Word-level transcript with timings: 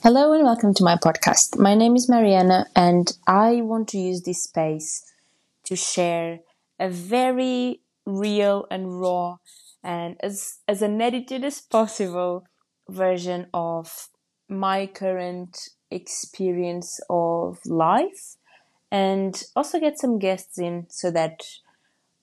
Hello 0.00 0.32
and 0.32 0.44
welcome 0.44 0.72
to 0.74 0.84
my 0.84 0.94
podcast. 0.94 1.58
My 1.58 1.74
name 1.74 1.96
is 1.96 2.08
Mariana, 2.08 2.66
and 2.76 3.12
I 3.26 3.62
want 3.62 3.88
to 3.88 3.98
use 3.98 4.22
this 4.22 4.44
space 4.44 5.12
to 5.64 5.74
share 5.74 6.38
a 6.78 6.88
very 6.88 7.80
real 8.06 8.64
and 8.70 9.00
raw 9.00 9.38
and 9.82 10.16
as, 10.20 10.58
as 10.68 10.82
unedited 10.82 11.42
as 11.42 11.60
possible 11.60 12.46
version 12.88 13.48
of 13.52 14.08
my 14.48 14.86
current 14.86 15.68
experience 15.90 17.00
of 17.10 17.58
life 17.66 18.36
and 18.92 19.42
also 19.56 19.80
get 19.80 19.98
some 19.98 20.20
guests 20.20 20.60
in 20.60 20.86
so 20.88 21.10
that 21.10 21.42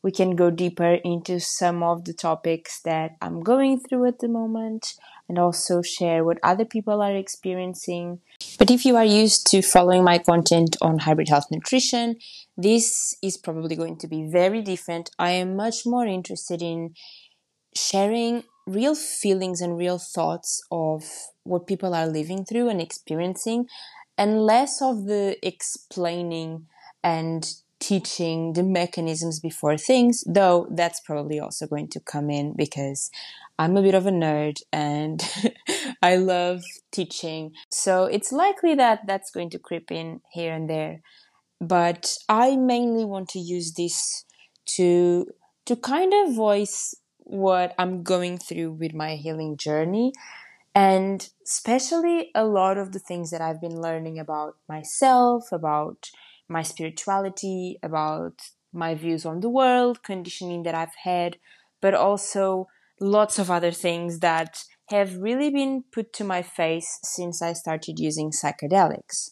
we 0.02 0.12
can 0.12 0.38
go 0.38 0.50
deeper 0.50 0.94
into 1.04 1.42
some 1.42 1.84
of 1.84 2.06
the 2.06 2.14
topics 2.14 2.80
that 2.84 3.18
I'm 3.22 3.42
going 3.42 3.82
through 3.82 4.06
at 4.06 4.20
the 4.20 4.30
moment 4.30 4.94
and 5.28 5.40
also 5.40 5.82
share 5.82 6.24
what 6.24 6.38
other 6.44 6.66
people 6.66 7.02
are 7.02 7.16
experiencing. 7.16 8.20
But 8.60 8.70
if 8.70 8.86
you 8.86 8.96
are 8.96 9.06
used 9.06 9.48
to 9.48 9.62
following 9.62 10.04
my 10.04 10.18
content 10.18 10.78
on 10.82 11.00
hybrid 11.00 11.30
health 11.30 11.46
nutrition, 11.52 12.18
this 12.58 13.16
is 13.22 13.38
probably 13.38 13.76
going 13.76 13.98
to 13.98 14.08
be 14.08 14.28
very 14.30 14.62
different. 14.62 15.10
I 15.18 15.32
am 15.32 15.56
much 15.56 15.86
more 15.86 16.06
interested 16.06 16.62
in 16.62 16.94
sharing 17.76 18.44
real 18.68 18.96
feelings 18.96 19.62
and 19.62 19.78
real 19.78 20.00
thoughts 20.00 20.62
of 20.72 21.04
what 21.44 21.68
people 21.68 21.94
are 21.94 22.08
living 22.08 22.46
through 22.46 22.70
and 22.70 22.82
experiencing, 22.82 23.68
and 24.18 24.42
less 24.46 24.82
of 24.82 25.06
the 25.06 25.38
explaining 25.44 26.68
and 27.04 27.54
teaching 27.80 28.54
the 28.54 28.64
mechanisms 28.64 29.40
before 29.40 29.78
things, 29.78 30.24
though 30.26 30.68
that's 30.72 31.02
probably 31.02 31.40
also 31.40 31.68
going 31.68 31.88
to 31.90 32.00
come 32.00 32.30
in 32.30 32.54
because 32.56 33.12
I'm 33.58 33.78
a 33.78 33.82
bit 33.82 33.96
of 33.96 34.06
a 34.06 34.12
nerd 34.12 34.58
and 34.72 35.24
I 36.02 36.18
love 36.18 36.64
teaching. 36.92 37.52
So 37.72 38.06
it's 38.06 38.32
likely 38.32 38.76
that 38.76 39.02
that's 39.08 39.32
going 39.32 39.50
to 39.52 39.60
creep 39.60 39.92
in 39.92 40.22
here 40.32 40.54
and 40.54 40.70
there. 40.70 41.02
But 41.62 42.16
I 42.28 42.58
mainly 42.58 43.06
want 43.06 43.30
to 43.30 43.40
use 43.40 43.74
this 43.74 44.26
to 44.76 45.28
to 45.66 45.76
kind 45.76 46.14
of 46.14 46.36
voice 46.36 46.94
what 47.20 47.74
I'm 47.80 48.04
going 48.04 48.38
through 48.38 48.74
with 48.74 48.94
my 48.94 49.16
healing 49.16 49.58
journey 49.58 50.14
and 50.76 51.30
especially 51.46 52.30
a 52.36 52.44
lot 52.44 52.78
of 52.78 52.92
the 52.92 53.00
things 53.00 53.32
that 53.32 53.42
I've 53.42 53.62
been 53.62 53.82
learning 53.82 54.20
about 54.20 54.58
myself, 54.68 55.52
about 55.54 56.10
my 56.50 56.62
spirituality, 56.62 57.80
about 57.82 58.42
my 58.74 58.94
views 58.94 59.26
on 59.26 59.40
the 59.40 59.50
world, 59.50 60.04
conditioning 60.04 60.64
that 60.64 60.76
I've 60.76 60.96
had, 61.04 61.38
but 61.82 61.94
also 61.94 62.68
lots 63.00 63.40
of 63.40 63.52
other 63.52 63.72
things 63.72 64.20
that 64.20 64.64
have 64.90 65.18
really 65.18 65.50
been 65.50 65.84
put 65.92 66.14
to 66.14 66.24
my 66.24 66.42
face 66.42 67.00
since 67.04 67.42
I 67.42 67.54
started 67.54 68.00
using 68.00 68.32
psychedelics. 68.32 69.32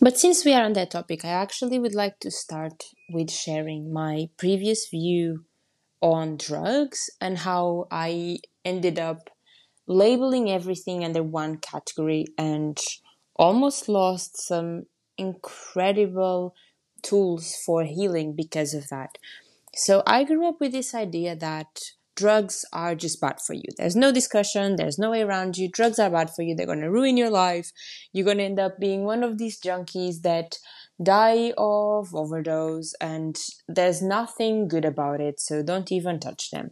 But 0.00 0.18
since 0.18 0.44
we 0.44 0.52
are 0.52 0.64
on 0.64 0.72
that 0.74 0.90
topic, 0.90 1.24
I 1.24 1.28
actually 1.28 1.78
would 1.78 1.94
like 1.94 2.18
to 2.20 2.30
start 2.30 2.84
with 3.10 3.30
sharing 3.30 3.92
my 3.92 4.28
previous 4.36 4.88
view 4.90 5.44
on 6.00 6.36
drugs 6.36 7.08
and 7.20 7.38
how 7.38 7.86
I 7.90 8.38
ended 8.64 8.98
up 8.98 9.30
labeling 9.86 10.50
everything 10.50 11.04
under 11.04 11.22
one 11.22 11.58
category 11.58 12.26
and 12.36 12.78
almost 13.36 13.88
lost 13.88 14.36
some 14.44 14.86
incredible 15.16 16.54
tools 17.02 17.56
for 17.64 17.84
healing 17.84 18.34
because 18.34 18.74
of 18.74 18.88
that. 18.88 19.18
So 19.74 20.02
I 20.06 20.24
grew 20.24 20.48
up 20.48 20.60
with 20.60 20.72
this 20.72 20.94
idea 20.94 21.36
that 21.36 21.80
drugs 22.14 22.64
are 22.72 22.94
just 22.94 23.20
bad 23.20 23.40
for 23.40 23.54
you. 23.54 23.64
There's 23.76 23.96
no 23.96 24.12
discussion, 24.12 24.76
there's 24.76 24.98
no 24.98 25.10
way 25.10 25.22
around 25.22 25.56
you. 25.56 25.68
Drugs 25.68 25.98
are 25.98 26.10
bad 26.10 26.30
for 26.30 26.42
you. 26.42 26.54
They're 26.54 26.66
to 26.66 26.90
ruin 26.90 27.16
your 27.16 27.30
life. 27.30 27.72
You're 28.12 28.34
to 28.34 28.42
end 28.42 28.58
up 28.58 28.78
being 28.78 29.04
one 29.04 29.22
of 29.22 29.38
these 29.38 29.60
junkies 29.60 30.22
that 30.22 30.58
die 31.02 31.52
of 31.56 32.14
overdose 32.14 32.94
and 33.00 33.36
there's 33.66 34.02
nothing 34.02 34.68
good 34.68 34.84
about 34.84 35.20
it. 35.20 35.40
So 35.40 35.62
don't 35.62 35.90
even 35.90 36.20
touch 36.20 36.50
them. 36.50 36.70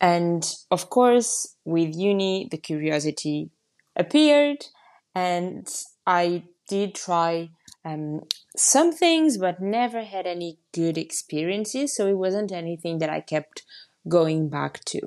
And 0.00 0.46
of 0.70 0.90
course, 0.90 1.56
with 1.64 1.94
uni, 1.96 2.48
the 2.50 2.58
curiosity 2.58 3.50
appeared 3.94 4.66
and 5.14 5.66
I 6.06 6.44
did 6.68 6.94
try 6.94 7.50
um, 7.84 8.22
some 8.56 8.92
things, 8.92 9.38
but 9.38 9.60
never 9.60 10.02
had 10.02 10.26
any 10.26 10.58
good 10.74 10.98
experiences. 10.98 11.94
So 11.94 12.06
it 12.06 12.18
wasn't 12.18 12.52
anything 12.52 12.98
that 12.98 13.10
I 13.10 13.20
kept 13.20 13.62
going 14.08 14.48
back 14.48 14.84
to. 14.86 15.00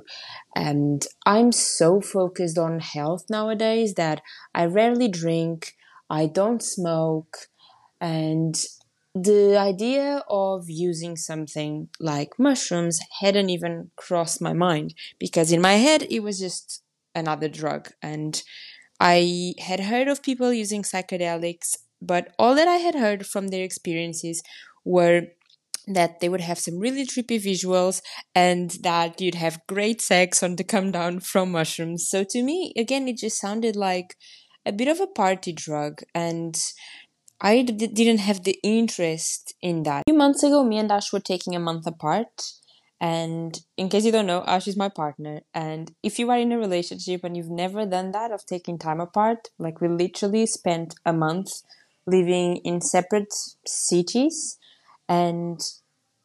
And 0.55 1.05
I'm 1.25 1.51
so 1.51 2.01
focused 2.01 2.57
on 2.57 2.79
health 2.79 3.25
nowadays 3.29 3.93
that 3.95 4.21
I 4.53 4.65
rarely 4.65 5.07
drink, 5.07 5.75
I 6.09 6.25
don't 6.25 6.61
smoke, 6.61 7.37
and 8.01 8.55
the 9.15 9.57
idea 9.57 10.23
of 10.29 10.69
using 10.69 11.15
something 11.15 11.89
like 11.99 12.37
mushrooms 12.37 12.99
hadn't 13.21 13.49
even 13.49 13.91
crossed 13.95 14.41
my 14.41 14.53
mind 14.53 14.93
because 15.17 15.51
in 15.51 15.61
my 15.61 15.73
head 15.73 16.05
it 16.09 16.21
was 16.21 16.39
just 16.39 16.83
another 17.15 17.49
drug 17.49 17.89
and 18.03 18.43
I 18.99 19.55
had 19.59 19.79
heard 19.79 20.07
of 20.07 20.21
people 20.21 20.53
using 20.53 20.83
psychedelics 20.83 21.75
but 22.01 22.33
all 22.37 22.55
that 22.55 22.67
I 22.67 22.77
had 22.77 22.95
heard 22.95 23.25
from 23.25 23.47
their 23.47 23.63
experiences 23.63 24.43
were 24.85 25.23
that 25.95 26.19
they 26.19 26.29
would 26.29 26.41
have 26.41 26.59
some 26.59 26.79
really 26.79 27.05
trippy 27.05 27.41
visuals 27.43 28.01
and 28.35 28.71
that 28.83 29.19
you'd 29.19 29.35
have 29.35 29.65
great 29.67 30.01
sex 30.01 30.43
on 30.43 30.55
the 30.55 30.63
come 30.63 30.91
down 30.91 31.19
from 31.19 31.51
mushrooms. 31.51 32.07
So 32.09 32.23
to 32.29 32.43
me, 32.43 32.73
again, 32.77 33.07
it 33.07 33.17
just 33.17 33.39
sounded 33.39 33.75
like 33.75 34.15
a 34.65 34.71
bit 34.71 34.87
of 34.87 34.99
a 34.99 35.07
party 35.07 35.53
drug 35.53 36.01
and 36.13 36.57
I 37.41 37.61
d- 37.61 37.87
didn't 37.87 38.19
have 38.19 38.43
the 38.43 38.59
interest 38.63 39.53
in 39.61 39.83
that. 39.83 40.01
A 40.01 40.09
few 40.09 40.17
months 40.17 40.43
ago, 40.43 40.63
me 40.63 40.77
and 40.77 40.91
Ash 40.91 41.13
were 41.13 41.21
taking 41.21 41.55
a 41.55 41.59
month 41.59 41.87
apart. 41.87 42.43
And 43.01 43.57
in 43.77 43.87
case 43.87 44.03
you 44.03 44.11
don't 44.11 44.25
know, 44.25 44.43
Ash 44.45 44.67
is 44.67 44.75
my 44.75 44.89
partner. 44.89 45.41
And 45.53 45.93
if 46.03 46.19
you 46.19 46.29
are 46.31 46.37
in 46.37 46.51
a 46.51 46.57
relationship 46.57 47.23
and 47.23 47.37
you've 47.37 47.49
never 47.49 47.85
done 47.85 48.11
that 48.11 48.31
of 48.31 48.45
taking 48.45 48.77
time 48.77 48.99
apart, 48.99 49.47
like 49.57 49.79
we 49.79 49.87
literally 49.87 50.45
spent 50.45 50.95
a 51.05 51.13
month 51.13 51.49
living 52.05 52.57
in 52.57 52.81
separate 52.81 53.33
cities. 53.65 54.57
And 55.09 55.59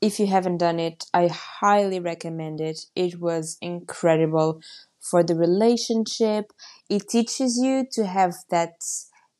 if 0.02 0.20
you 0.20 0.28
haven't 0.28 0.58
done 0.58 0.78
it, 0.80 1.04
I 1.14 1.28
highly 1.28 2.00
recommend 2.00 2.60
it. 2.60 2.86
It 2.94 3.20
was 3.20 3.58
incredible 3.62 4.60
for 5.00 5.22
the 5.24 5.34
relationship. 5.36 6.52
It 6.90 7.08
teaches 7.08 7.58
you 7.58 7.86
to 7.92 8.06
have 8.06 8.34
that 8.50 8.74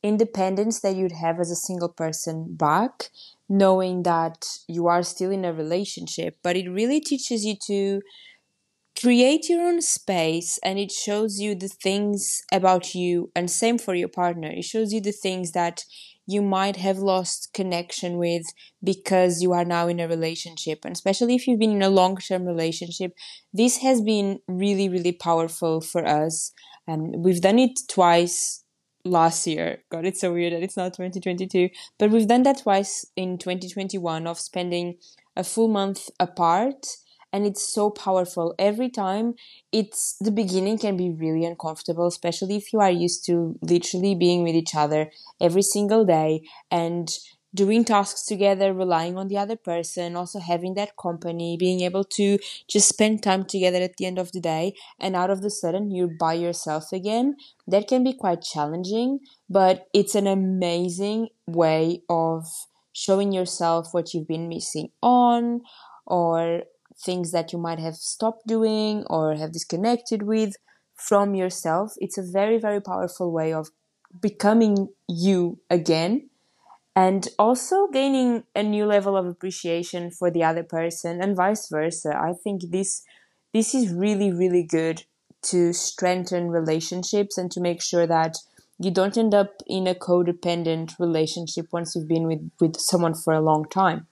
independence 0.03 0.81
that 0.81 0.97
you'd 0.97 1.13
have 1.13 1.41
as 1.41 1.51
a 1.51 1.57
single 1.57 1.89
person 1.89 2.55
back, 2.57 3.11
knowing 3.49 4.03
that 4.05 4.47
you 4.69 4.87
are 4.89 5.03
still 5.03 5.31
in 5.31 5.45
a 5.45 5.53
relationship. 5.53 6.39
But 6.43 6.57
it 6.57 6.69
really 6.71 7.01
teaches 7.01 7.45
you 7.45 7.57
to 7.67 8.03
create 9.01 9.49
your 9.49 9.63
own 9.63 9.83
space 9.83 10.59
and 10.65 10.79
it 10.79 10.91
shows 10.93 11.41
you 11.41 11.55
the 11.55 11.69
things 11.69 12.43
about 12.53 12.95
you 12.95 13.31
and 13.35 13.51
same 13.51 13.77
for 13.77 13.95
your 13.95 14.09
partner 14.09 14.49
it 14.49 14.65
shows 14.65 14.93
you 14.93 15.01
the 15.01 15.13
things 15.13 15.51
that 15.53 15.85
you 16.27 16.43
might 16.43 16.77
have 16.77 16.99
lost 16.99 17.51
connection 17.53 18.17
with 18.17 18.45
because 18.83 19.43
you 19.43 19.53
are 19.53 19.65
now 19.65 19.89
in 19.89 20.01
a 20.01 20.09
relationship. 20.09 20.81
And 20.85 20.93
especially 20.93 21.35
if 21.35 21.47
you've 21.47 21.59
been 21.59 21.73
in 21.73 21.83
a 21.83 21.91
long 21.91 22.17
term 22.17 22.45
relationship, 22.45 23.13
this 23.53 23.79
has 23.79 24.01
been 24.01 24.41
really, 24.49 24.89
really 24.89 25.13
powerful 25.13 25.81
for 25.81 26.07
us. 26.07 26.53
And 26.87 27.25
we've 27.25 27.41
done 27.41 27.59
it 27.59 27.79
twice 27.89 28.65
last 29.05 29.47
year. 29.47 29.83
God, 29.91 30.07
it's 30.07 30.21
so 30.21 30.33
weird 30.33 30.53
that 30.53 30.63
it's 30.63 30.77
not 30.77 30.95
2022. 30.95 31.69
But 31.99 32.11
we've 32.11 32.29
done 32.29 32.43
that 32.45 32.63
twice 32.63 33.05
in 33.17 33.39
2021 33.39 34.27
of 34.27 34.39
spending 34.41 34.99
a 35.37 35.45
full 35.45 35.69
month 35.69 36.09
apart 36.19 36.87
and 37.35 37.45
it's 37.45 37.69
so 37.69 37.91
powerful. 37.91 38.55
Every 38.59 38.89
time 38.89 39.35
it's 39.73 40.17
the 40.21 40.31
beginning 40.31 40.79
can 40.79 40.97
be 40.97 41.11
really 41.11 41.45
uncomfortable 41.45 42.07
especially 42.07 42.57
if 42.57 42.73
you 42.73 42.81
are 42.81 42.91
used 42.91 43.27
to 43.27 43.59
literally 43.61 44.15
being 44.15 44.45
with 44.45 44.55
each 44.55 44.75
other 44.75 45.11
every 45.41 45.63
single 45.63 46.05
day 46.05 46.43
and 46.71 47.11
doing 47.55 47.85
tasks 47.85 48.25
together 48.27 48.73
relying 48.73 49.17
on 49.17 49.29
the 49.29 49.39
other 49.39 49.57
person 49.57 50.17
also 50.17 50.39
having 50.39 50.75
that 50.75 50.97
company 50.97 51.57
being 51.59 51.81
able 51.81 52.05
to 52.05 52.39
just 52.69 52.89
spend 52.89 53.23
time 53.23 53.45
together 53.45 53.79
at 53.79 53.97
the 53.97 54.07
end 54.07 54.19
of 54.19 54.33
the 54.33 54.41
day 54.41 54.75
and 55.01 55.15
out 55.17 55.31
of 55.31 55.43
the 55.43 55.51
sudden 55.51 55.91
you're 55.91 56.17
by 56.21 56.35
yourself 56.35 56.93
again 56.93 57.37
that 57.67 57.89
can 57.89 58.03
be 58.05 58.13
quite 58.13 58.43
challenging 58.43 59.19
but 59.49 59.87
it's 59.93 60.15
an 60.15 60.27
amazing 60.27 61.29
way 61.47 62.01
of 62.09 62.45
showing 62.93 63.33
yourself 63.33 63.89
what 63.93 64.15
you've 64.15 64.29
been 64.29 64.49
missing 64.49 64.89
on 65.03 65.61
or 66.07 66.63
things 66.99 67.33
that 67.33 67.53
you 67.53 67.59
might 67.59 67.79
have 67.79 67.95
stopped 67.95 68.47
doing 68.47 69.05
or 69.09 69.35
have 69.35 69.53
disconnected 69.53 70.23
with 70.23 70.57
from 70.95 71.35
yourself. 71.35 71.95
It's 71.99 72.19
a 72.19 72.23
very, 72.23 72.59
very 72.59 72.81
powerful 72.81 73.33
way 73.33 73.53
of 73.53 73.71
becoming 74.21 74.89
you 75.09 75.59
again 75.71 76.31
and 76.97 77.29
also 77.39 77.89
gaining 77.89 78.45
a 78.55 78.63
new 78.63 78.87
level 78.87 79.17
of 79.17 79.27
appreciation 79.27 80.11
for 80.11 80.31
the 80.31 80.45
other 80.45 80.63
person 80.63 81.21
and 81.21 81.37
vice 81.37 81.69
versa. 81.69 82.17
I 82.17 82.33
think 82.33 82.71
this 82.71 83.03
this 83.53 83.75
is 83.75 83.93
really 83.93 84.33
really 84.33 84.63
good 84.63 85.05
to 85.43 85.73
strengthen 85.73 86.49
relationships 86.49 87.37
and 87.37 87.51
to 87.51 87.61
make 87.61 87.83
sure 87.83 88.07
that 88.07 88.39
you 88.79 88.91
don't 88.91 89.17
end 89.17 89.35
up 89.35 89.63
in 89.67 89.87
a 89.87 89.95
codependent 89.95 90.99
relationship 90.99 91.67
once 91.73 91.95
you've 91.95 92.09
been 92.09 92.27
with, 92.27 92.51
with 92.61 92.77
someone 92.77 93.15
for 93.15 93.33
a 93.33 93.41
long 93.41 93.65
time. 93.69 94.07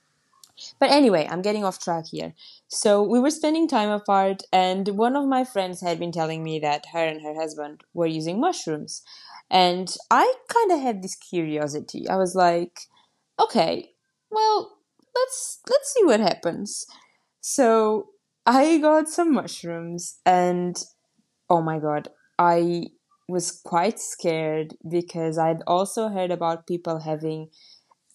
But 0.79 0.91
anyway, 0.91 1.27
I'm 1.29 1.41
getting 1.41 1.63
off 1.63 1.79
track 1.79 2.05
here. 2.11 2.33
So 2.67 3.01
we 3.03 3.19
were 3.19 3.29
spending 3.29 3.67
time 3.67 3.89
apart, 3.89 4.43
and 4.51 4.87
one 4.89 5.15
of 5.15 5.25
my 5.25 5.43
friends 5.43 5.81
had 5.81 5.99
been 5.99 6.11
telling 6.11 6.43
me 6.43 6.59
that 6.59 6.87
her 6.93 7.05
and 7.05 7.21
her 7.21 7.35
husband 7.35 7.83
were 7.93 8.07
using 8.07 8.39
mushrooms. 8.39 9.03
And 9.49 9.95
I 10.09 10.33
kind 10.47 10.71
of 10.71 10.79
had 10.79 11.03
this 11.03 11.15
curiosity. 11.15 12.07
I 12.09 12.15
was 12.15 12.35
like, 12.35 12.79
okay, 13.39 13.91
well, 14.31 14.77
let's 15.15 15.59
let's 15.69 15.93
see 15.93 16.03
what 16.03 16.19
happens. 16.19 16.85
So 17.41 18.09
I 18.45 18.77
got 18.79 19.07
some 19.09 19.33
mushrooms 19.33 20.19
and 20.25 20.81
oh 21.49 21.61
my 21.61 21.79
god, 21.79 22.09
I 22.39 22.87
was 23.27 23.51
quite 23.51 23.99
scared 23.99 24.75
because 24.89 25.37
I'd 25.37 25.63
also 25.65 26.09
heard 26.09 26.31
about 26.31 26.67
people 26.67 26.99
having 26.99 27.49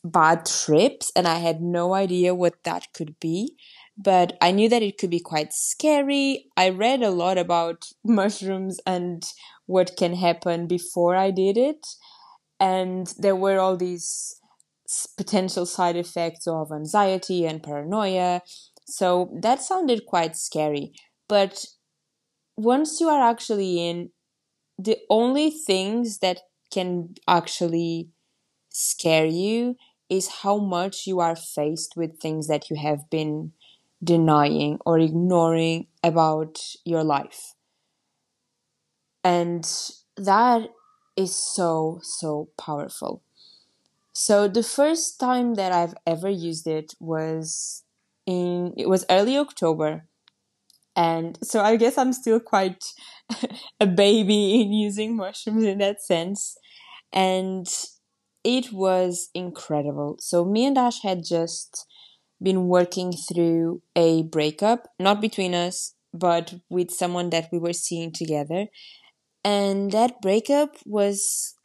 bad 0.05 0.47
trips 0.47 1.13
and 1.17 1.27
I 1.27 1.39
had 1.39 1.61
no 1.61 1.95
idea 1.95 2.35
what 2.35 2.63
that 2.65 2.87
could 2.95 3.19
be. 3.21 3.57
But 3.97 4.37
I 4.41 4.53
knew 4.53 4.69
that 4.69 4.83
it 4.83 4.97
could 4.97 5.11
be 5.11 5.21
quite 5.21 5.53
scary. 5.53 6.47
I 6.57 6.69
read 6.69 7.03
a 7.03 7.11
lot 7.11 7.37
about 7.37 7.87
mushrooms 8.05 8.79
and 8.87 9.25
what 9.67 9.97
can 9.97 10.15
happen 10.15 10.67
before 10.67 11.17
I 11.17 11.31
did 11.31 11.57
it. 11.57 11.87
And 12.61 13.13
there 13.19 13.37
were 13.37 13.59
all 13.59 13.77
these 13.77 14.41
potential 15.17 15.67
side 15.67 15.97
effects 15.97 16.47
of 16.47 16.73
anxiety 16.73 17.45
and 17.45 17.63
paranoia. 17.63 18.43
So 18.87 19.31
that 19.43 19.63
sounded 19.63 20.07
quite 20.07 20.37
scary. 20.37 20.93
But 21.29 21.65
once 22.57 23.01
you 23.01 23.09
are 23.09 23.23
actually 23.23 23.87
in, 23.87 24.11
the 24.79 24.99
only 25.11 25.51
things 25.51 26.19
that 26.19 26.41
can 26.73 27.15
actually 27.27 28.11
scare 28.71 29.27
you 29.27 29.77
is 30.09 30.29
how 30.43 30.59
much 30.59 31.07
you 31.07 31.21
are 31.21 31.37
faced 31.37 31.95
with 31.97 32.19
things 32.21 32.49
that 32.49 32.71
you 32.71 32.77
have 32.77 33.09
been 33.11 33.53
denying 34.03 34.79
or 34.87 34.99
ignoring 34.99 35.87
about 36.03 36.59
your 36.85 37.05
life. 37.05 37.55
And 39.25 39.65
that 40.17 40.71
is 41.17 41.35
so, 41.35 42.01
so 42.03 42.49
powerful. 42.57 43.23
So 44.13 44.49
the 44.49 44.63
first 44.63 45.21
time 45.21 45.55
that 45.55 45.73
I've 45.73 45.95
ever 46.07 46.29
used 46.29 46.67
it 46.67 46.95
was 46.99 47.85
in 48.27 48.75
it 48.77 48.89
was 48.89 49.05
early 49.11 49.37
October. 49.37 50.07
And 50.97 51.39
so 51.43 51.63
I 51.63 51.77
guess 51.77 51.97
I'm 51.97 52.13
still 52.13 52.41
quite 52.41 52.85
a 53.81 53.87
baby 53.87 54.61
in 54.61 54.73
using 54.73 55.17
mushrooms 55.17 55.65
in 55.65 55.79
that 55.79 56.03
sense. 56.03 56.57
And 57.13 57.67
it 58.49 58.73
was 58.73 59.29
incredible. 59.35 60.17
So 60.21 60.43
me 60.43 60.65
and 60.65 60.79
Ash 60.79 61.03
had 61.03 61.23
just 61.23 61.85
been 62.43 62.67
working 62.67 63.13
through 63.13 63.83
a 63.95 64.23
breakup, 64.23 64.89
not 64.99 65.21
between 65.21 65.55
us, 65.55 65.95
but 66.15 66.55
with 66.71 66.91
someone 66.91 67.29
that 67.29 67.51
we 67.53 67.59
were 67.59 67.75
seeing 67.75 68.11
together. 68.11 68.69
And 69.45 69.93
that 69.93 70.23
breakup 70.23 70.77
was 70.87 71.57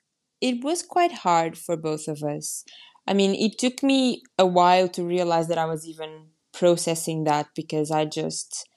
it 0.42 0.62
was 0.62 0.84
quite 0.84 1.14
hard 1.14 1.58
for 1.58 1.78
both 1.78 2.10
of 2.10 2.22
us. 2.22 2.66
I 3.08 3.14
mean, 3.14 3.34
it 3.34 3.58
took 3.58 3.82
me 3.82 4.22
a 4.38 4.46
while 4.46 4.90
to 4.90 5.06
realize 5.06 5.48
that 5.48 5.58
I 5.58 5.66
was 5.66 5.88
even 5.88 6.32
processing 6.52 7.24
that 7.24 7.48
because 7.56 7.92
I 7.92 8.04
just 8.04 8.68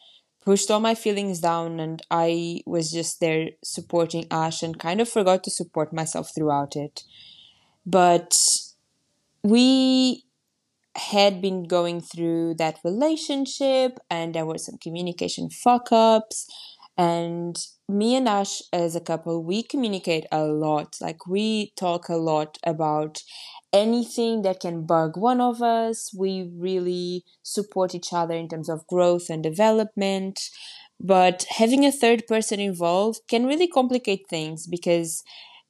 pushed 0.44 0.70
all 0.70 0.78
my 0.78 0.94
feelings 0.94 1.40
down 1.40 1.80
and 1.80 2.00
I 2.08 2.60
was 2.66 2.92
just 2.92 3.18
there 3.18 3.48
supporting 3.64 4.26
Ash 4.30 4.62
and 4.62 4.78
kind 4.78 5.00
of 5.00 5.08
forgot 5.08 5.42
to 5.42 5.50
support 5.50 5.92
myself 5.92 6.30
throughout 6.32 6.76
it. 6.76 7.02
But 7.86 8.36
we 9.42 10.24
had 10.96 11.40
been 11.42 11.64
going 11.64 12.00
through 12.00 12.54
that 12.56 12.78
relationship 12.84 13.98
and 14.10 14.34
there 14.34 14.46
were 14.46 14.58
some 14.58 14.78
communication 14.78 15.50
fuck 15.50 15.88
ups 15.92 16.46
and 16.98 17.56
me 17.88 18.16
and 18.16 18.28
Ash 18.28 18.62
as 18.72 18.96
a 18.96 19.00
couple, 19.00 19.44
we 19.44 19.62
communicate 19.62 20.26
a 20.32 20.44
lot. 20.44 20.96
Like 21.00 21.26
we 21.26 21.72
talk 21.76 22.08
a 22.08 22.16
lot 22.16 22.58
about 22.64 23.22
anything 23.72 24.42
that 24.42 24.60
can 24.60 24.86
bug 24.86 25.16
one 25.16 25.40
of 25.40 25.62
us. 25.62 26.10
We 26.16 26.50
really 26.56 27.24
support 27.42 27.94
each 27.94 28.12
other 28.12 28.34
in 28.34 28.48
terms 28.48 28.68
of 28.68 28.86
growth 28.86 29.30
and 29.30 29.42
development. 29.42 30.40
But 31.00 31.46
having 31.50 31.84
a 31.84 31.92
third 31.92 32.26
person 32.26 32.60
involved 32.60 33.20
can 33.28 33.46
really 33.46 33.68
complicate 33.68 34.26
things 34.30 34.66
because 34.66 35.22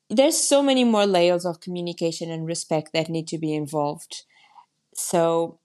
there's 0.09 0.37
so 0.37 0.63
many 0.63 0.85
more 0.85 1.07
layers 1.07 1.45
of 1.45 1.61
communication 1.61 2.31
and 2.31 2.47
respect 2.47 2.93
that 2.93 3.09
need 3.09 3.29
to 3.29 3.39
be 3.39 3.55
involved. 3.55 4.25
So 4.95 5.59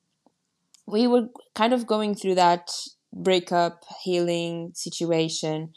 we 0.85 1.07
were 1.07 1.29
kind 1.55 1.73
of 1.73 1.87
going 1.87 2.15
through 2.15 2.35
that 2.35 2.71
breakup 3.13 3.83
healing 4.03 4.71
situation 4.73 5.73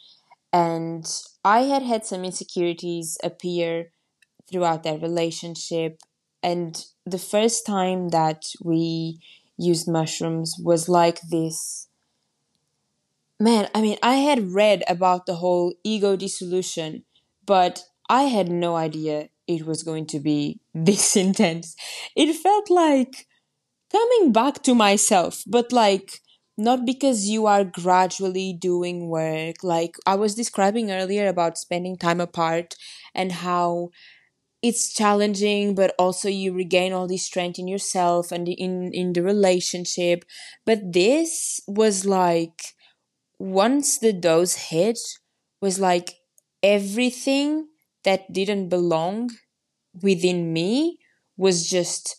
and 0.55 1.05
I 1.45 1.63
had 1.63 1.83
had 1.83 2.07
some 2.07 2.25
insecurities 2.25 3.19
appear 3.25 3.91
throughout 4.49 4.85
that 4.85 5.03
relationship. 5.03 6.01
And 6.45 6.85
the 7.05 7.19
first 7.19 7.67
time 7.67 8.11
that 8.11 8.45
we 8.63 9.19
used 9.59 9.89
mushrooms 9.89 10.55
was 10.63 10.89
like 10.89 11.21
this. 11.23 11.89
Man, 13.41 13.69
I 13.75 13.81
mean, 13.83 13.99
I 14.01 14.17
had 14.17 14.53
read 14.53 14.85
about 14.87 15.27
the 15.27 15.35
whole 15.35 15.75
ego 15.83 16.15
dissolution, 16.15 17.05
but 17.45 17.83
I 18.09 18.25
had 18.25 18.51
no 18.51 18.77
idea 18.77 19.29
it 19.47 19.67
was 19.67 19.83
going 19.83 20.07
to 20.07 20.21
be 20.21 20.61
this 20.75 21.17
intense. 21.17 21.77
It 22.17 22.33
felt 22.35 22.71
like 22.71 23.27
coming 23.93 24.33
back 24.33 24.63
to 24.65 24.75
myself, 24.75 25.45
but 25.47 25.73
like 25.73 26.21
not 26.57 26.87
because 26.87 27.29
you 27.29 27.47
are 27.47 27.65
gradually 27.65 28.53
doing 28.53 29.09
work 29.09 29.57
like 29.65 29.97
i 30.07 30.15
was 30.15 30.37
describing 30.37 30.91
earlier 30.93 31.27
about 31.27 31.59
spending 31.59 31.97
time 31.97 32.21
apart 32.21 32.77
and 33.13 33.33
how 33.33 33.91
it's 34.63 34.93
challenging 34.95 35.75
but 35.75 35.95
also 35.99 36.29
you 36.29 36.53
regain 36.53 36.93
all 36.93 37.07
this 37.07 37.25
strength 37.27 37.59
in 37.59 37.69
yourself 37.69 38.33
and 38.33 38.49
in 38.49 38.93
in 38.93 39.13
the 39.13 39.23
relationship 39.23 40.25
but 40.65 40.93
this 40.93 41.61
was 41.67 42.07
like 42.07 42.75
once 43.39 43.99
the 43.99 44.13
dose 44.13 44.55
hit 44.71 44.99
was 45.61 45.79
like 45.79 46.15
everything 46.63 47.69
that 48.05 48.33
didn't 48.33 48.69
belong 48.69 49.31
within 50.03 50.53
me 50.53 50.99
was 51.37 51.69
just 51.69 52.17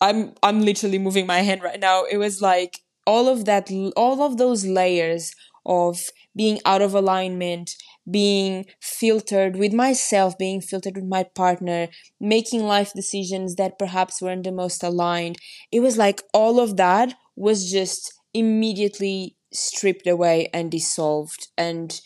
I'm 0.00 0.34
I'm 0.42 0.60
literally 0.62 0.98
moving 0.98 1.26
my 1.26 1.40
hand 1.40 1.62
right 1.62 1.80
now. 1.80 2.04
It 2.04 2.18
was 2.18 2.42
like 2.42 2.80
all 3.06 3.28
of 3.28 3.44
that 3.44 3.70
all 3.96 4.22
of 4.22 4.38
those 4.38 4.64
layers 4.66 5.32
of 5.66 6.00
being 6.36 6.60
out 6.64 6.82
of 6.82 6.94
alignment 6.94 7.70
being 8.10 8.66
filtered 8.82 9.56
with 9.56 9.72
myself 9.72 10.36
being 10.36 10.60
filtered 10.60 10.94
with 10.94 11.06
my 11.06 11.22
partner 11.22 11.88
making 12.20 12.62
life 12.64 12.92
decisions 12.94 13.54
that 13.54 13.78
perhaps 13.78 14.20
weren't 14.20 14.44
the 14.44 14.52
most 14.52 14.82
aligned 14.82 15.36
it 15.72 15.80
was 15.80 15.96
like 15.96 16.22
all 16.34 16.60
of 16.60 16.76
that 16.76 17.14
was 17.34 17.70
just 17.70 18.12
immediately 18.34 19.36
stripped 19.54 20.06
away 20.06 20.48
and 20.52 20.70
dissolved 20.70 21.48
and 21.56 22.02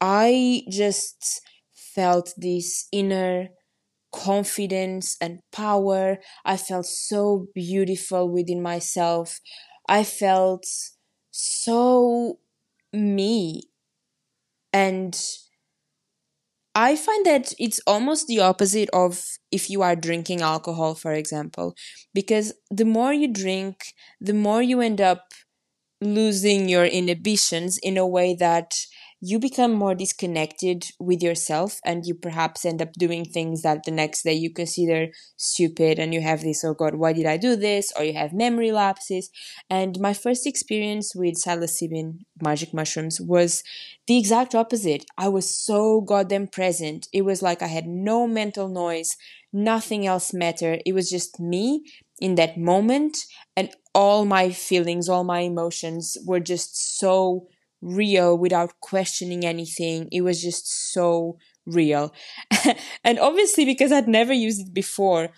i 0.00 0.62
just 0.70 1.40
felt 1.94 2.32
this 2.36 2.86
inner 2.92 3.48
confidence 4.12 5.16
and 5.20 5.40
power 5.52 6.18
i 6.44 6.56
felt 6.56 6.86
so 6.86 7.46
beautiful 7.54 8.28
within 8.28 8.60
myself 8.62 9.40
I 9.88 10.04
felt 10.04 10.66
so 11.32 12.38
me. 12.92 13.62
And 14.72 15.18
I 16.74 16.94
find 16.94 17.26
that 17.26 17.52
it's 17.58 17.80
almost 17.86 18.26
the 18.28 18.40
opposite 18.40 18.88
of 18.92 19.24
if 19.50 19.68
you 19.68 19.82
are 19.82 19.96
drinking 19.96 20.40
alcohol, 20.40 20.94
for 20.94 21.12
example, 21.12 21.74
because 22.14 22.52
the 22.70 22.84
more 22.84 23.12
you 23.12 23.26
drink, 23.26 23.92
the 24.20 24.32
more 24.34 24.62
you 24.62 24.80
end 24.80 25.00
up 25.00 25.32
losing 26.00 26.68
your 26.68 26.84
inhibitions 26.86 27.78
in 27.78 27.96
a 27.98 28.06
way 28.06 28.34
that 28.34 28.74
you 29.22 29.38
become 29.38 29.72
more 29.72 29.94
disconnected 29.94 30.86
with 30.98 31.22
yourself 31.22 31.78
and 31.84 32.06
you 32.06 32.14
perhaps 32.14 32.64
end 32.64 32.80
up 32.80 32.92
doing 32.94 33.24
things 33.24 33.62
that 33.62 33.84
the 33.84 33.90
next 33.90 34.22
day 34.22 34.32
you 34.32 34.50
consider 34.50 35.08
stupid 35.36 35.98
and 35.98 36.14
you 36.14 36.20
have 36.22 36.40
this 36.40 36.64
oh 36.64 36.72
god 36.74 36.94
why 36.94 37.12
did 37.12 37.26
i 37.26 37.36
do 37.36 37.54
this? 37.56 37.92
or 37.96 38.04
you 38.04 38.14
have 38.14 38.32
memory 38.32 38.72
lapses. 38.72 39.30
And 39.68 39.98
my 40.00 40.14
first 40.14 40.46
experience 40.46 41.14
with 41.14 41.34
psilocybin 41.34 42.20
magic 42.42 42.72
mushrooms 42.72 43.20
was 43.20 43.62
the 44.06 44.18
exact 44.18 44.54
opposite. 44.54 45.04
I 45.18 45.28
was 45.28 45.54
so 45.56 46.00
goddamn 46.00 46.48
present. 46.48 47.08
It 47.12 47.22
was 47.22 47.42
like 47.42 47.62
i 47.62 47.66
had 47.66 47.86
no 47.86 48.26
mental 48.26 48.68
noise 48.68 49.16
nothing 49.52 50.06
else 50.06 50.32
mattered 50.32 50.80
it 50.86 50.92
was 50.92 51.10
just 51.10 51.40
me 51.40 51.82
in 52.20 52.36
that 52.36 52.56
moment 52.56 53.18
and 53.56 53.70
all 53.94 54.24
my 54.24 54.50
feelings 54.50 55.08
all 55.08 55.24
my 55.24 55.40
emotions 55.40 56.16
were 56.24 56.38
just 56.38 56.98
so 56.98 57.48
real 57.82 58.36
without 58.36 58.80
questioning 58.80 59.44
anything. 59.44 60.08
It 60.12 60.22
was 60.22 60.42
just 60.42 60.92
so 60.92 61.38
real. 61.66 62.12
and 63.04 63.18
obviously, 63.18 63.64
because 63.64 63.92
I'd 63.92 64.08
never 64.08 64.32
used 64.32 64.68
it 64.68 64.74
before, 64.74 65.30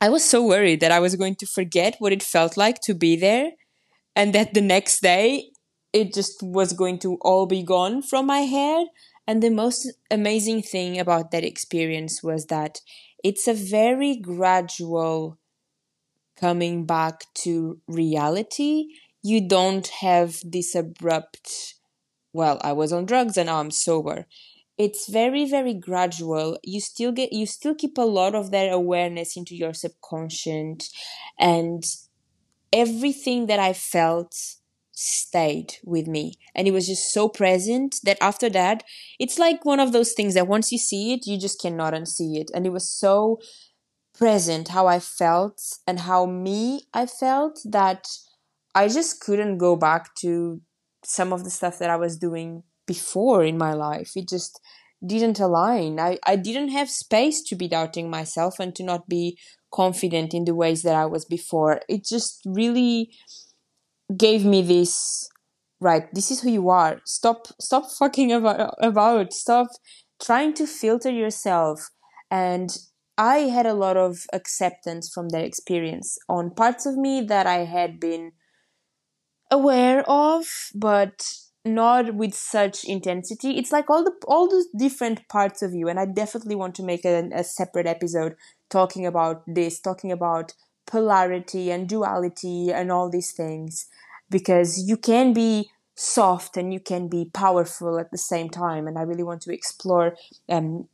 I 0.00 0.08
was 0.08 0.24
so 0.24 0.46
worried 0.46 0.80
that 0.80 0.92
I 0.92 1.00
was 1.00 1.16
going 1.16 1.36
to 1.36 1.46
forget 1.46 1.96
what 1.98 2.12
it 2.12 2.22
felt 2.22 2.56
like 2.56 2.80
to 2.82 2.94
be 2.94 3.16
there 3.16 3.52
and 4.16 4.34
that 4.34 4.54
the 4.54 4.62
next 4.62 5.00
day 5.00 5.50
it 5.92 6.14
just 6.14 6.42
was 6.42 6.72
going 6.72 6.98
to 7.00 7.18
all 7.20 7.46
be 7.46 7.62
gone 7.62 8.02
from 8.02 8.26
my 8.26 8.40
head. 8.40 8.86
And 9.26 9.42
the 9.42 9.50
most 9.50 9.92
amazing 10.10 10.62
thing 10.62 10.98
about 10.98 11.30
that 11.30 11.44
experience 11.44 12.22
was 12.22 12.46
that 12.46 12.80
it's 13.22 13.46
a 13.46 13.54
very 13.54 14.16
gradual 14.16 15.38
coming 16.38 16.86
back 16.86 17.24
to 17.34 17.80
reality. 17.86 18.86
You 19.22 19.46
don't 19.46 19.86
have 19.86 20.40
this 20.44 20.74
abrupt, 20.74 21.74
well, 22.32 22.60
I 22.62 22.72
was 22.72 22.92
on 22.92 23.06
drugs 23.06 23.36
and 23.36 23.46
now 23.46 23.60
I'm 23.60 23.70
sober. 23.70 24.26
It's 24.78 25.08
very 25.10 25.44
very 25.48 25.74
gradual. 25.74 26.58
You 26.64 26.80
still 26.80 27.12
get 27.12 27.32
you 27.32 27.46
still 27.46 27.74
keep 27.74 27.98
a 27.98 28.02
lot 28.02 28.34
of 28.34 28.50
that 28.52 28.72
awareness 28.72 29.36
into 29.36 29.54
your 29.56 29.74
subconscious 29.74 30.90
and 31.38 31.84
everything 32.72 33.46
that 33.46 33.58
i 33.58 33.72
felt 33.72 34.34
stayed 34.92 35.76
with 35.84 36.06
me. 36.06 36.34
And 36.54 36.68
it 36.68 36.72
was 36.72 36.86
just 36.86 37.12
so 37.12 37.28
present 37.28 37.96
that 38.04 38.18
after 38.20 38.50
that 38.50 38.84
it's 39.18 39.38
like 39.38 39.64
one 39.64 39.80
of 39.80 39.92
those 39.92 40.12
things 40.12 40.34
that 40.34 40.48
once 40.48 40.70
you 40.72 40.78
see 40.78 41.12
it 41.14 41.26
you 41.26 41.38
just 41.38 41.60
cannot 41.60 41.94
unsee 41.94 42.36
it. 42.38 42.50
And 42.54 42.66
it 42.66 42.70
was 42.72 42.88
so 42.88 43.40
present 44.18 44.68
how 44.68 44.86
i 44.86 45.00
felt 45.00 45.62
and 45.86 46.00
how 46.00 46.26
me 46.26 46.82
i 46.94 47.06
felt 47.06 47.60
that 47.64 48.06
i 48.74 48.88
just 48.88 49.20
couldn't 49.20 49.58
go 49.58 49.76
back 49.76 50.14
to 50.14 50.60
some 51.04 51.32
of 51.32 51.44
the 51.44 51.50
stuff 51.50 51.78
that 51.78 51.90
i 51.90 51.96
was 51.96 52.18
doing 52.18 52.62
before 52.90 53.44
in 53.44 53.56
my 53.56 53.72
life. 53.72 54.10
It 54.16 54.28
just 54.28 54.60
didn't 55.06 55.38
align. 55.38 56.00
I, 56.00 56.18
I 56.26 56.34
didn't 56.34 56.70
have 56.70 56.90
space 56.90 57.40
to 57.42 57.54
be 57.54 57.68
doubting 57.68 58.10
myself 58.10 58.58
and 58.58 58.74
to 58.74 58.82
not 58.82 59.08
be 59.08 59.38
confident 59.72 60.34
in 60.34 60.44
the 60.44 60.56
ways 60.56 60.82
that 60.82 60.96
I 60.96 61.06
was 61.06 61.24
before. 61.24 61.82
It 61.88 62.04
just 62.04 62.40
really 62.44 63.12
gave 64.16 64.44
me 64.44 64.60
this 64.62 65.28
right, 65.80 66.12
this 66.12 66.32
is 66.32 66.40
who 66.42 66.50
you 66.50 66.68
are. 66.68 67.00
Stop 67.04 67.46
stop 67.60 67.84
fucking 68.00 68.32
about, 68.32 68.74
about. 68.82 69.32
Stop 69.32 69.68
trying 70.20 70.52
to 70.54 70.66
filter 70.66 71.12
yourself. 71.12 71.90
And 72.28 72.76
I 73.16 73.36
had 73.56 73.66
a 73.66 73.80
lot 73.84 73.96
of 73.96 74.26
acceptance 74.32 75.08
from 75.14 75.28
that 75.28 75.44
experience 75.44 76.18
on 76.28 76.56
parts 76.62 76.86
of 76.86 76.96
me 76.96 77.20
that 77.32 77.46
I 77.46 77.58
had 77.76 78.00
been 78.00 78.32
aware 79.50 80.08
of, 80.08 80.46
but 80.74 81.22
not 81.64 82.14
with 82.14 82.34
such 82.34 82.84
intensity. 82.84 83.58
It's 83.58 83.72
like 83.72 83.90
all 83.90 84.04
the 84.04 84.12
all 84.26 84.48
the 84.48 84.64
different 84.76 85.28
parts 85.28 85.62
of 85.62 85.74
you 85.74 85.88
and 85.88 86.00
i 86.00 86.06
definitely 86.06 86.54
want 86.54 86.74
to 86.76 86.82
make 86.82 87.04
a, 87.04 87.28
a 87.34 87.44
separate 87.44 87.86
episode 87.86 88.34
talking 88.70 89.04
about 89.04 89.42
this 89.46 89.78
talking 89.78 90.10
about 90.10 90.54
polarity 90.86 91.70
and 91.70 91.88
duality 91.88 92.72
and 92.72 92.90
all 92.90 93.10
these 93.10 93.32
things 93.32 93.86
because 94.30 94.88
you 94.88 94.96
can 94.96 95.32
be 95.32 95.68
soft 95.94 96.56
and 96.56 96.72
you 96.72 96.80
can 96.80 97.08
be 97.08 97.30
powerful 97.34 97.98
at 97.98 98.10
the 98.10 98.18
same 98.18 98.48
time 98.48 98.86
and 98.86 98.98
i 98.98 99.02
really 99.02 99.22
want 99.22 99.42
to 99.42 99.52
explore 99.52 100.16
um, 100.48 100.88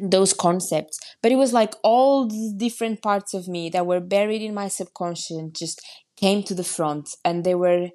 those 0.00 0.32
concepts. 0.32 0.98
But 1.22 1.32
it 1.32 1.36
was 1.36 1.52
like 1.52 1.74
all 1.82 2.26
these 2.26 2.52
different 2.52 3.02
parts 3.02 3.34
of 3.34 3.48
me 3.48 3.68
that 3.70 3.86
were 3.86 4.00
buried 4.00 4.42
in 4.42 4.54
my 4.54 4.68
subconscious 4.68 5.50
just 5.52 5.82
came 6.16 6.42
to 6.44 6.54
the 6.54 6.64
front 6.64 7.14
and 7.24 7.44
they 7.44 7.54
were 7.54 7.90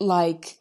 like 0.00 0.58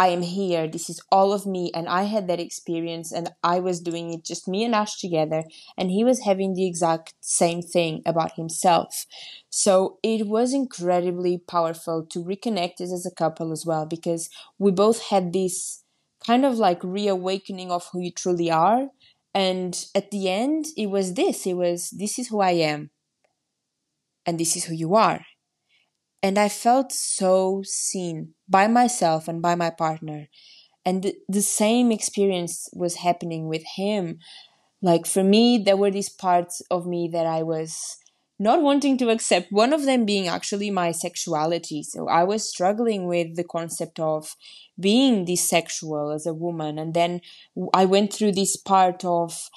I 0.00 0.08
am 0.08 0.22
here. 0.22 0.68
This 0.68 0.88
is 0.88 1.00
all 1.10 1.32
of 1.32 1.44
me. 1.44 1.72
And 1.74 1.88
I 1.88 2.04
had 2.04 2.28
that 2.28 2.38
experience 2.38 3.10
and 3.10 3.32
I 3.42 3.58
was 3.58 3.80
doing 3.80 4.14
it 4.14 4.24
just 4.24 4.46
me 4.46 4.64
and 4.64 4.72
Ash 4.72 5.00
together. 5.00 5.42
And 5.76 5.90
he 5.90 6.04
was 6.04 6.20
having 6.20 6.54
the 6.54 6.66
exact 6.68 7.14
same 7.20 7.62
thing 7.62 8.02
about 8.06 8.36
himself. 8.36 9.06
So 9.50 9.98
it 10.04 10.28
was 10.28 10.54
incredibly 10.54 11.38
powerful 11.38 12.06
to 12.10 12.22
reconnect 12.22 12.80
us 12.80 12.92
as 12.92 13.06
a 13.06 13.14
couple 13.14 13.50
as 13.50 13.66
well 13.66 13.86
because 13.86 14.30
we 14.56 14.70
both 14.70 15.02
had 15.08 15.32
this 15.32 15.82
kind 16.24 16.44
of 16.46 16.58
like 16.58 16.82
reawakening 16.84 17.72
of 17.72 17.88
who 17.92 18.00
you 18.00 18.12
truly 18.12 18.52
are. 18.52 18.90
And 19.34 19.84
at 19.96 20.12
the 20.12 20.28
end, 20.28 20.66
it 20.76 20.90
was 20.90 21.14
this 21.14 21.44
it 21.44 21.54
was, 21.54 21.90
this 21.90 22.20
is 22.20 22.28
who 22.28 22.40
I 22.40 22.52
am. 22.52 22.90
And 24.24 24.38
this 24.38 24.56
is 24.56 24.66
who 24.66 24.74
you 24.74 24.94
are. 24.94 25.24
And 26.22 26.38
I 26.38 26.48
felt 26.48 26.92
so 26.92 27.62
seen 27.64 28.34
by 28.48 28.66
myself 28.66 29.28
and 29.28 29.40
by 29.40 29.54
my 29.54 29.70
partner. 29.70 30.28
And 30.84 31.12
the, 31.28 31.42
same 31.42 31.92
experience 31.92 32.68
was 32.72 32.96
happening 32.96 33.46
with 33.46 33.62
him. 33.76 34.18
Like 34.80 35.06
for 35.06 35.22
me, 35.22 35.58
there 35.58 35.76
were 35.76 35.90
these 35.90 36.08
parts 36.08 36.62
of 36.70 36.86
me 36.86 37.08
that 37.12 37.26
I 37.26 37.42
was 37.42 37.98
not 38.38 38.62
wanting 38.62 38.96
to 38.98 39.10
accept, 39.10 39.50
one 39.50 39.72
of 39.72 39.84
them 39.84 40.04
being 40.06 40.28
actually 40.28 40.70
my 40.70 40.92
sexuality. 40.92 41.82
So 41.82 42.08
I 42.08 42.24
was 42.24 42.48
struggling 42.48 43.06
with 43.06 43.36
the 43.36 43.44
concept 43.44 43.98
of 43.98 44.36
being 44.78 45.24
this 45.24 45.48
sexual 45.48 46.12
as 46.12 46.24
a 46.24 46.34
woman. 46.34 46.78
And 46.78 46.94
then 46.94 47.20
I 47.74 47.84
went 47.84 48.12
through 48.12 48.32
this 48.32 48.56
part 48.56 49.04
of 49.04 49.50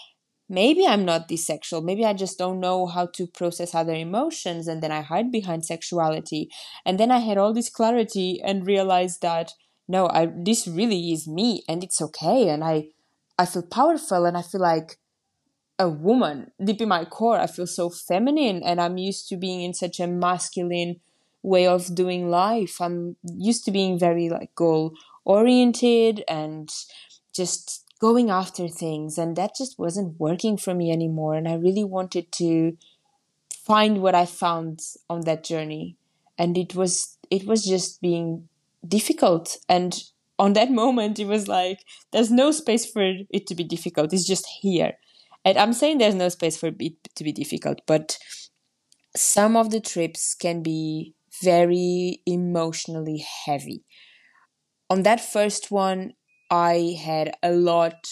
maybe 0.52 0.86
I'm 0.86 1.06
not 1.06 1.30
this 1.30 1.48
sexual. 1.48 1.82
Maybe 1.82 2.06
I 2.06 2.14
just 2.14 2.38
don't 2.38 2.60
know 2.60 2.86
how 2.86 3.06
to 3.14 3.26
process 3.26 3.74
other 3.74 3.94
emotions. 3.94 4.68
And 4.68 4.84
then 4.84 4.92
I 4.92 5.02
hide 5.02 5.32
behind 5.32 5.66
sexuality. 5.66 6.50
And 6.86 7.00
then 7.00 7.10
I 7.10 7.20
had 7.20 7.38
all 7.38 7.54
this 7.54 7.70
clarity 7.70 8.42
and 8.44 8.68
realized 8.68 9.22
that 9.22 9.54
no, 9.88 10.08
I, 10.08 10.28
this 10.34 10.68
really 10.68 11.12
is 11.12 11.28
me 11.28 11.64
and 11.68 11.84
it's 11.84 12.02
okay. 12.02 12.50
And 12.50 12.64
I, 12.64 12.90
I 13.38 13.46
feel 13.46 13.64
powerful 13.64 14.26
and 14.26 14.38
I 14.38 14.42
feel 14.42 14.62
like 14.62 14.98
a 15.80 15.90
woman 15.90 16.52
deep 16.64 16.82
in 16.82 16.90
my 16.90 17.06
core. 17.06 17.40
I 17.40 17.48
feel 17.48 17.68
so 17.68 17.90
feminine 17.90 18.62
and 18.64 18.80
I'm 18.80 18.98
used 18.98 19.28
to 19.30 19.38
being 19.38 19.62
in 19.62 19.74
such 19.74 20.00
a 20.00 20.08
masculine 20.08 21.00
way 21.44 21.66
of 21.66 21.96
doing 21.96 22.30
life. 22.30 22.80
I'm 22.80 23.16
used 23.24 23.66
to 23.66 23.72
being 23.72 23.98
very 23.98 24.30
like 24.30 24.54
goal 24.56 24.94
oriented 25.26 26.24
and 26.28 26.70
just 27.34 27.91
going 28.02 28.32
after 28.32 28.68
things 28.68 29.18
and 29.20 29.36
that 29.36 29.56
just 29.56 29.78
wasn't 29.78 30.20
working 30.20 30.58
for 30.58 30.74
me 30.74 30.92
anymore 30.92 31.36
and 31.36 31.48
i 31.48 31.54
really 31.54 31.84
wanted 31.84 32.32
to 32.32 32.76
find 33.72 34.02
what 34.02 34.16
i 34.16 34.26
found 34.26 34.82
on 35.10 35.22
that 35.22 35.44
journey. 35.44 35.96
And 36.38 36.58
it 36.58 36.74
was 36.76 37.18
it 37.30 37.46
was 37.46 37.64
just 37.64 38.02
being 38.02 38.50
difficult 38.86 39.58
and 39.70 40.04
on 40.40 40.54
that 40.54 40.72
moment 40.82 41.20
it 41.20 41.28
was 41.28 41.48
like 41.48 41.80
there's 42.12 42.32
no 42.32 42.52
space 42.52 42.86
for 42.86 43.14
it 43.30 43.46
to 43.48 43.56
be 43.56 43.64
difficult 43.64 44.14
it's 44.14 44.28
just 44.28 44.48
here. 44.62 44.94
And 45.46 45.58
i'm 45.58 45.74
saying 45.74 45.98
there's 45.98 46.16
no 46.16 46.30
space 46.30 46.58
for 46.58 46.72
it 46.80 47.16
to 47.16 47.24
be 47.24 47.32
difficult 47.32 47.82
but 47.86 48.18
some 49.16 49.56
of 49.56 49.70
the 49.70 49.82
trips 49.82 50.36
can 50.36 50.64
be 50.64 51.14
very 51.44 52.22
emotionally 52.26 53.26
heavy. 53.46 53.84
On 54.90 55.04
that 55.04 55.20
first 55.20 55.72
one 55.72 56.14
I 56.52 56.98
had 57.02 57.36
a 57.42 57.52
lot 57.52 58.08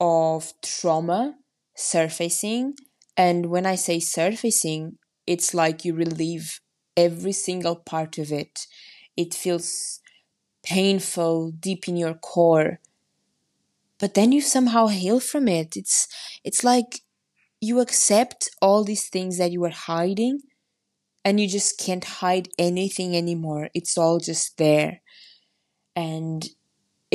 of 0.00 0.52
trauma 0.62 1.36
surfacing. 1.76 2.74
And 3.16 3.46
when 3.46 3.66
I 3.66 3.76
say 3.76 4.00
surfacing, 4.00 4.98
it's 5.26 5.54
like 5.54 5.84
you 5.84 5.94
relieve 5.94 6.60
every 6.96 7.32
single 7.32 7.76
part 7.76 8.18
of 8.18 8.32
it. 8.32 8.66
It 9.16 9.34
feels 9.34 10.00
painful 10.64 11.52
deep 11.52 11.88
in 11.88 11.96
your 11.96 12.14
core. 12.14 12.80
But 13.98 14.14
then 14.14 14.32
you 14.32 14.40
somehow 14.40 14.86
heal 14.88 15.20
from 15.20 15.48
it. 15.48 15.76
It's 15.76 16.08
it's 16.44 16.62
like 16.64 17.00
you 17.60 17.80
accept 17.80 18.50
all 18.62 18.84
these 18.84 19.08
things 19.08 19.38
that 19.38 19.52
you 19.52 19.60
were 19.60 19.70
hiding 19.70 20.40
and 21.24 21.40
you 21.40 21.48
just 21.48 21.78
can't 21.78 22.04
hide 22.04 22.48
anything 22.58 23.16
anymore. 23.16 23.70
It's 23.74 23.98
all 23.98 24.20
just 24.20 24.58
there. 24.58 25.02
And 25.96 26.48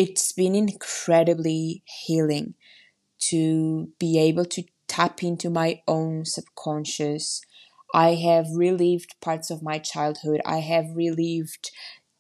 it's 0.02 0.32
been 0.32 0.56
incredibly 0.56 1.84
healing 1.86 2.56
to 3.20 3.90
be 4.00 4.18
able 4.18 4.46
to 4.46 4.64
tap 4.88 5.22
into 5.22 5.48
my 5.48 5.80
own 5.88 6.26
subconscious. 6.26 7.40
I 7.94 8.16
have 8.16 8.48
relived 8.56 9.14
parts 9.22 9.52
of 9.52 9.62
my 9.62 9.78
childhood. 9.78 10.42
I 10.44 10.58
have 10.62 10.96
relived 10.96 11.70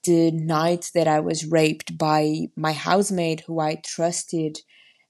the 0.04 0.30
night 0.30 0.92
that 0.94 1.08
I 1.08 1.22
was 1.22 1.48
raped 1.48 1.98
by 1.98 2.50
my 2.56 2.74
housemaid 2.74 3.40
who 3.48 3.60
I 3.60 3.82
trusted 3.84 4.60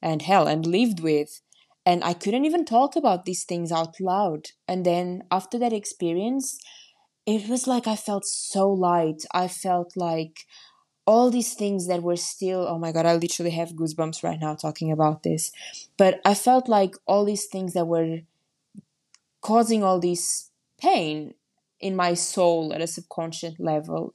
and 0.02 0.22
hell 0.22 0.48
and 0.48 0.66
lived 0.66 1.02
with. 1.02 1.42
And 1.86 2.06
I 2.06 2.14
couldn't 2.14 2.46
even 2.46 2.64
talk 2.64 2.96
about 2.96 3.26
these 3.26 3.44
things 3.44 3.74
out 3.74 4.00
loud. 4.00 4.52
And 4.66 4.86
then 4.86 5.24
after 5.30 5.60
that 5.60 5.74
experience, 5.74 6.58
it 7.26 7.50
was 7.50 7.68
like 7.68 7.86
I 7.86 7.98
felt 7.98 8.26
so 8.26 8.70
light. 8.70 9.26
I 9.34 9.50
felt 9.50 9.98
like 9.98 10.46
all 11.06 11.32
these 11.32 11.54
things 11.54 11.88
that 11.88 12.04
were 12.04 12.16
still 12.16 12.68
oh 12.68 12.78
my 12.78 12.92
god 12.92 13.06
i 13.06 13.16
literally 13.16 13.52
have 13.52 13.70
goosebumps 13.70 14.24
right 14.24 14.40
now 14.40 14.56
talking 14.56 14.92
about 14.92 15.24
this. 15.24 15.52
But 15.98 16.22
i 16.26 16.34
felt 16.34 16.70
like 16.70 16.96
all 17.06 17.26
these 17.26 17.46
things 17.46 17.74
that 17.74 17.86
were 17.86 18.20
causing 19.42 19.84
all 19.84 20.00
this 20.00 20.52
pain 20.80 21.34
in 21.80 21.96
my 21.96 22.14
soul 22.14 22.74
at 22.74 22.82
a 22.82 22.88
subconscious 22.88 23.56
level 23.60 24.14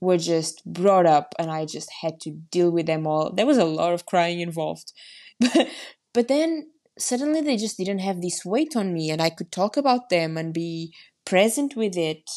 were 0.00 0.18
just 0.18 0.64
brought 0.64 1.06
up 1.06 1.34
and 1.38 1.50
i 1.50 1.64
just 1.64 1.90
had 2.02 2.20
to 2.20 2.30
deal 2.30 2.70
with 2.70 2.86
them 2.86 3.06
all. 3.06 3.32
There 3.32 3.46
was 3.46 3.58
a 3.58 3.64
lot 3.64 3.92
of 3.92 4.06
crying 4.06 4.40
involved. 4.40 4.92
But 5.38 5.68
but 6.12 6.28
then 6.28 6.70
suddenly 6.98 7.40
they 7.40 7.56
just 7.56 7.78
didn't 7.78 8.00
have 8.00 8.20
this 8.20 8.44
weight 8.44 8.76
on 8.76 8.92
me 8.92 9.10
and 9.10 9.22
I 9.22 9.30
could 9.30 9.50
talk 9.50 9.76
about 9.76 10.10
them 10.10 10.36
and 10.36 10.52
be 10.52 10.92
present 11.24 11.76
with 11.76 11.96
it. 11.96 12.30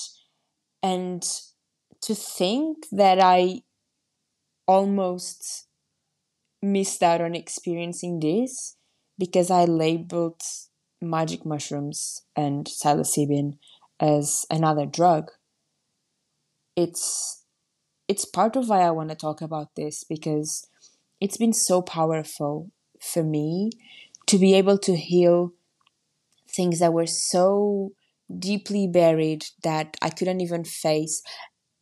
And 0.81 1.23
to 2.01 2.15
think 2.15 2.85
that 2.91 3.19
I 3.21 3.61
almost 4.67 5.67
missed 6.61 7.03
out 7.03 7.21
on 7.21 7.35
experiencing 7.35 8.19
this 8.19 8.77
because 9.17 9.51
I 9.51 9.65
labeled 9.65 10.41
magic 11.01 11.45
mushrooms 11.45 12.21
and 12.35 12.65
psilocybin 12.65 13.57
as 13.99 14.45
another 14.49 14.85
drug. 14.85 15.31
It's 16.75 17.43
it's 18.07 18.25
part 18.25 18.55
of 18.55 18.69
why 18.69 18.81
I 18.81 18.91
want 18.91 19.09
to 19.09 19.15
talk 19.15 19.41
about 19.41 19.75
this 19.75 20.03
because 20.03 20.67
it's 21.21 21.37
been 21.37 21.53
so 21.53 21.81
powerful 21.81 22.71
for 22.99 23.23
me 23.23 23.71
to 24.27 24.37
be 24.37 24.53
able 24.53 24.77
to 24.79 24.95
heal 24.95 25.53
things 26.49 26.79
that 26.79 26.93
were 26.93 27.07
so 27.07 27.91
deeply 28.39 28.87
buried 28.87 29.45
that 29.63 29.95
I 30.01 30.09
couldn't 30.09 30.41
even 30.41 30.63
face 30.63 31.21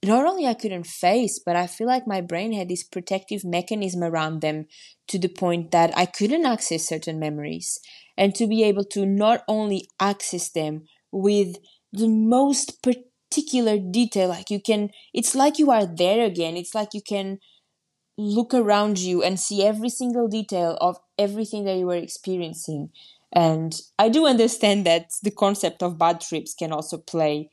not 0.04 0.26
only 0.26 0.48
I 0.48 0.56
couldn't 0.56 0.88
face, 0.88 1.40
but 1.40 1.56
I 1.56 1.68
feel 1.68 1.88
like 1.88 2.08
my 2.08 2.22
brain 2.22 2.54
had 2.54 2.70
this 2.70 2.84
protective 2.84 3.44
mechanism 3.44 4.04
around 4.04 4.42
them 4.42 4.66
to 5.08 5.20
the 5.20 5.30
point 5.30 5.72
that 5.72 5.96
I 5.96 6.06
couldn't 6.06 6.46
access 6.46 6.88
certain 6.88 7.20
memories. 7.20 7.80
And 8.18 8.34
to 8.36 8.48
be 8.48 8.64
able 8.64 8.84
to 8.86 9.06
not 9.06 9.44
only 9.48 9.88
access 10.00 10.50
them 10.50 10.86
with 11.12 11.58
the 11.94 12.08
most 12.08 12.82
particular 12.82 13.78
detail, 13.78 14.30
like 14.30 14.50
you 14.50 14.60
can, 14.60 14.90
it's 15.14 15.36
like 15.36 15.60
you 15.60 15.70
are 15.70 15.86
there 15.86 16.26
again. 16.26 16.58
It's 16.58 16.74
like 16.74 16.94
you 16.94 17.02
can 17.02 17.40
look 18.18 18.54
around 18.54 19.00
you 19.00 19.24
and 19.24 19.40
see 19.40 19.64
every 19.64 19.90
single 19.90 20.28
detail 20.28 20.78
of 20.82 20.98
everything 21.18 21.66
that 21.66 21.78
you 21.78 21.86
were 21.86 21.96
experiencing. 21.96 22.90
And 23.32 23.80
I 23.98 24.10
do 24.10 24.26
understand 24.26 24.86
that 24.86 25.12
the 25.22 25.32
concept 25.32 25.84
of 25.84 25.98
bad 25.98 26.22
trips 26.22 26.54
can 26.54 26.72
also 26.72 26.98
play 26.98 27.50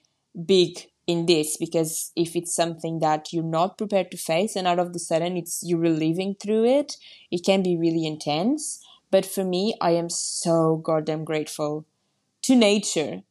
big 0.46 0.88
in 1.08 1.24
this 1.24 1.56
because 1.56 2.12
if 2.14 2.36
it's 2.36 2.54
something 2.54 2.98
that 3.00 3.32
you're 3.32 3.42
not 3.42 3.78
prepared 3.78 4.10
to 4.10 4.18
face 4.18 4.54
and 4.54 4.66
out 4.68 4.78
of 4.78 4.92
the 4.92 4.98
sudden 4.98 5.38
it's 5.38 5.62
you 5.64 5.78
reliving 5.78 6.34
through 6.34 6.66
it, 6.66 6.98
it 7.30 7.44
can 7.44 7.62
be 7.62 7.78
really 7.78 8.06
intense. 8.06 8.84
But 9.10 9.24
for 9.24 9.42
me, 9.42 9.74
I 9.80 9.92
am 9.92 10.10
so 10.10 10.76
goddamn 10.76 11.24
grateful 11.24 11.86
to 12.42 12.54
nature 12.54 13.22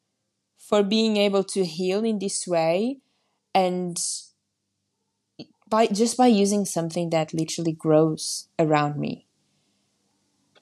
for 0.57 0.81
being 0.81 1.17
able 1.17 1.43
to 1.43 1.63
heal 1.63 2.03
in 2.03 2.17
this 2.17 2.47
way 2.47 2.97
and 3.53 3.97
by 5.69 5.85
just 5.85 6.17
by 6.17 6.27
using 6.27 6.65
something 6.65 7.11
that 7.11 7.33
literally 7.33 7.73
grows 7.73 8.47
around 8.57 8.97
me. 8.97 9.27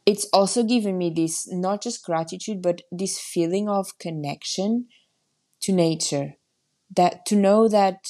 It's 0.06 0.28
also 0.34 0.64
given 0.64 0.98
me 0.98 1.10
this 1.10 1.48
not 1.50 1.82
just 1.82 2.04
gratitude 2.04 2.62
but 2.62 2.82
this 2.92 3.18
feeling 3.20 3.70
of 3.70 3.98
connection 4.00 4.88
to 5.62 5.72
nature 5.72 6.36
that 6.96 7.26
to 7.28 7.36
know 7.36 7.68
that 7.68 8.08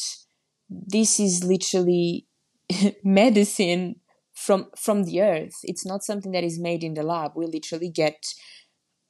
this 0.70 1.20
is 1.20 1.44
literally 1.44 2.26
medicine 3.04 3.98
from 4.34 4.68
from 4.78 5.04
the 5.04 5.22
earth. 5.22 5.60
It's 5.64 5.86
not 5.86 6.04
something 6.04 6.32
that 6.34 6.44
is 6.44 6.60
made 6.60 6.84
in 6.84 6.94
the 6.94 7.04
lab. 7.04 7.32
We 7.36 7.46
literally 7.46 7.90
get 7.90 8.34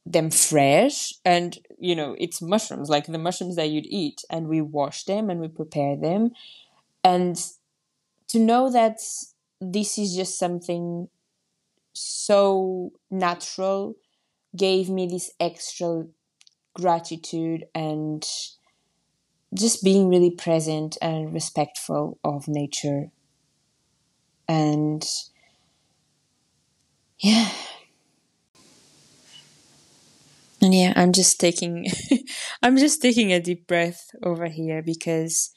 them 0.08 0.30
fresh 0.30 1.14
and 1.26 1.58
you 1.80 1.96
know 1.96 2.16
it's 2.20 2.40
mushrooms 2.40 2.90
like 2.90 3.08
the 3.08 3.18
mushrooms 3.18 3.56
that 3.56 3.72
you'd 3.72 3.88
eat 3.88 4.22
and 4.30 4.48
we 4.48 4.62
wash 4.62 5.04
them 5.06 5.30
and 5.30 5.40
we 5.40 5.48
prepare 5.48 5.96
them. 5.96 6.32
And 7.04 7.40
to 8.30 8.40
know 8.40 8.72
that 8.72 9.00
this 9.62 9.98
is 9.98 10.16
just 10.16 10.38
something 10.38 11.08
so 11.94 12.92
natural 13.10 13.96
gave 14.56 14.90
me 14.90 15.08
this 15.08 15.32
extra 15.40 16.06
gratitude 16.76 17.66
and 17.74 18.26
just 19.54 19.84
being 19.84 20.10
really 20.10 20.32
present 20.32 20.98
and 21.02 21.34
respectful 21.34 22.20
of 22.24 22.48
nature. 22.48 23.12
And 24.48 25.06
yeah. 27.20 27.50
And 30.62 30.74
yeah 30.74 30.94
i'm 30.96 31.12
just 31.12 31.40
taking 31.40 31.86
i'm 32.64 32.78
just 32.78 33.02
taking 33.02 33.32
a 33.32 33.40
deep 33.40 33.68
breath 33.68 34.10
over 34.24 34.48
here 34.48 34.82
because 34.82 35.52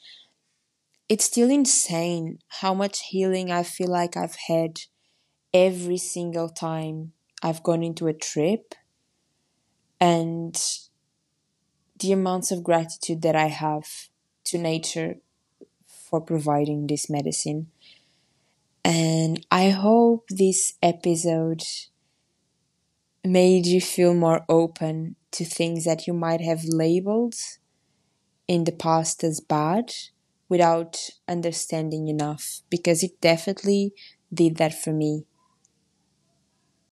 it's 1.07 1.25
still 1.25 1.49
insane 1.49 2.39
how 2.61 2.73
much 2.73 2.99
healing 3.09 3.51
i 3.51 3.63
feel 3.63 3.89
like 3.89 4.15
i've 4.15 4.35
had 4.47 4.81
every 5.53 5.97
single 5.97 6.49
time 6.49 7.13
i've 7.43 7.63
gone 7.63 7.83
into 7.83 8.07
a 8.07 8.13
trip. 8.13 8.75
And 9.99 10.57
the 11.99 12.11
amounts 12.11 12.51
of 12.51 12.63
gratitude 12.63 13.21
that 13.21 13.35
I 13.35 13.47
have 13.47 14.09
to 14.45 14.57
nature 14.57 15.17
for 15.87 16.21
providing 16.21 16.87
this 16.87 17.09
medicine. 17.09 17.67
And 18.83 19.45
I 19.51 19.69
hope 19.69 20.25
this 20.29 20.73
episode 20.81 21.63
made 23.23 23.65
you 23.65 23.81
feel 23.81 24.13
more 24.13 24.45
open 24.49 25.15
to 25.31 25.45
things 25.45 25.85
that 25.85 26.07
you 26.07 26.13
might 26.13 26.41
have 26.41 26.63
labeled 26.63 27.35
in 28.47 28.63
the 28.63 28.71
past 28.71 29.23
as 29.23 29.39
bad 29.39 29.93
without 30.47 31.11
understanding 31.27 32.07
enough 32.07 32.61
because 32.69 33.03
it 33.03 33.21
definitely 33.21 33.93
did 34.33 34.57
that 34.57 34.73
for 34.73 34.91
me. 34.91 35.25